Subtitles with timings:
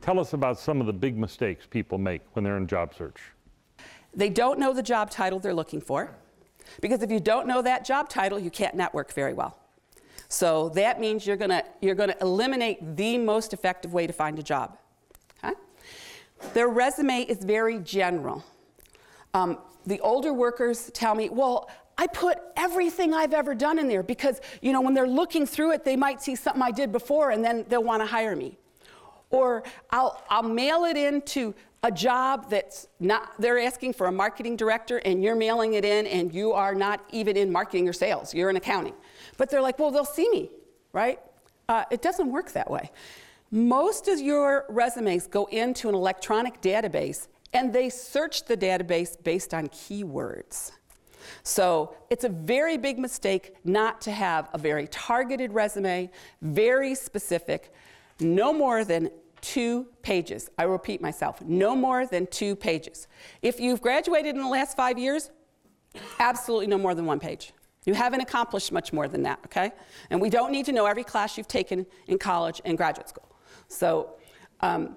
[0.00, 3.20] Tell us about some of the big mistakes people make when they're in job search.
[4.14, 6.14] They don't know the job title they're looking for.
[6.80, 9.58] Because if you don't know that job title, you can't network very well.
[10.28, 14.42] So that means you're gonna, you're gonna eliminate the most effective way to find a
[14.42, 14.76] job.
[15.44, 15.54] Okay?
[16.52, 18.44] Their resume is very general.
[19.34, 24.02] Um, the older workers tell me, well, I put everything I've ever done in there
[24.02, 27.30] because, you know, when they're looking through it, they might see something I did before
[27.30, 28.58] and then they'll want to hire me.
[29.30, 34.12] Or I'll, I'll mail it in to a job that's not, they're asking for a
[34.12, 37.92] marketing director and you're mailing it in and you are not even in marketing or
[37.92, 38.94] sales, you're in accounting.
[39.36, 40.50] But they're like, well, they'll see me,
[40.92, 41.18] right?
[41.68, 42.90] Uh, it doesn't work that way.
[43.50, 49.54] Most of your resumes go into an electronic database and they search the database based
[49.54, 50.72] on keywords.
[51.42, 56.10] So it's a very big mistake not to have a very targeted resume,
[56.42, 57.72] very specific,
[58.20, 60.50] no more than two pages.
[60.58, 63.06] I repeat myself, no more than two pages.
[63.42, 65.30] If you've graduated in the last five years,
[66.18, 67.52] absolutely no more than one page.
[67.84, 69.70] You haven't accomplished much more than that, okay?
[70.10, 73.30] And we don't need to know every class you've taken in college and graduate school.
[73.68, 74.14] So
[74.60, 74.96] um,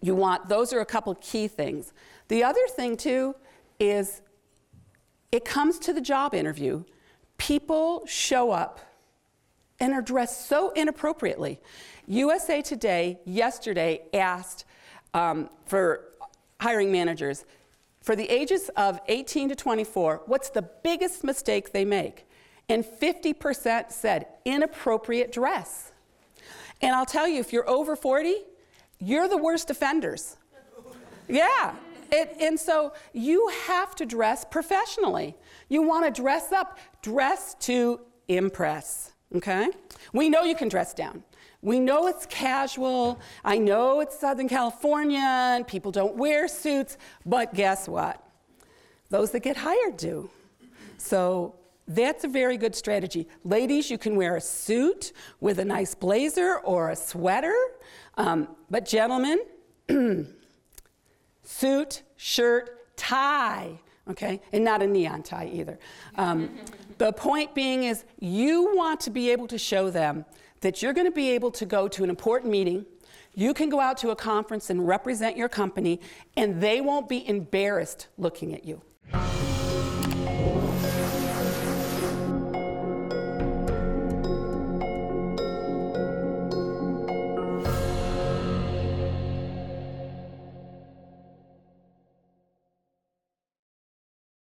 [0.00, 1.92] you want, those are a couple key things.
[2.28, 3.34] The other thing, too,
[3.80, 4.22] is
[5.32, 6.84] it comes to the job interview,
[7.38, 8.78] people show up
[9.80, 11.58] and are dressed so inappropriately.
[12.06, 14.66] USA Today yesterday asked
[15.14, 16.04] um, for
[16.60, 17.44] hiring managers
[18.02, 22.26] for the ages of 18 to 24, what's the biggest mistake they make?
[22.68, 25.92] And 50% said inappropriate dress.
[26.80, 28.34] And I'll tell you, if you're over 40,
[28.98, 30.36] you're the worst offenders.
[31.28, 31.74] Yeah.
[32.12, 35.34] It, and so you have to dress professionally.
[35.70, 39.12] You want to dress up, dress to impress.
[39.34, 39.70] Okay?
[40.12, 41.24] We know you can dress down.
[41.62, 43.18] We know it's casual.
[43.44, 48.22] I know it's Southern California and people don't wear suits, but guess what?
[49.08, 50.28] Those that get hired do.
[50.98, 51.54] So
[51.88, 53.26] that's a very good strategy.
[53.44, 57.56] Ladies, you can wear a suit with a nice blazer or a sweater.
[58.16, 59.40] Um, but, gentlemen,
[61.62, 63.78] suit, shirt, tie,
[64.10, 64.40] okay?
[64.52, 65.78] And not a neon tie either.
[66.16, 66.50] Um,
[66.98, 70.24] the point being is, you want to be able to show them
[70.60, 72.84] that you're going to be able to go to an important meeting.
[73.34, 76.00] You can go out to a conference and represent your company,
[76.36, 78.82] and they won't be embarrassed looking at you.